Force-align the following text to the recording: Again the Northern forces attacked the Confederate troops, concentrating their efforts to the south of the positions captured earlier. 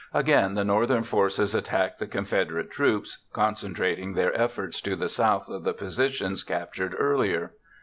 Again 0.15 0.55
the 0.55 0.63
Northern 0.63 1.03
forces 1.03 1.53
attacked 1.53 1.99
the 1.99 2.07
Confederate 2.07 2.71
troops, 2.71 3.19
concentrating 3.33 4.15
their 4.15 4.35
efforts 4.35 4.81
to 4.81 4.95
the 4.95 5.09
south 5.09 5.47
of 5.47 5.63
the 5.63 5.75
positions 5.75 6.43
captured 6.43 6.95
earlier. 6.97 7.51